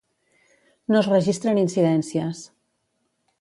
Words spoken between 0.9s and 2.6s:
No es registren incidències.